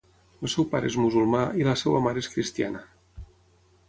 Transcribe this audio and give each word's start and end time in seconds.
El 0.47 0.51
seu 0.51 0.65
pare 0.69 0.89
és 0.91 0.95
musulmà 1.01 1.41
i 1.59 1.67
la 1.67 1.75
seva 1.81 2.01
mare 2.05 2.23
és 2.25 2.31
cristiana. 2.37 2.81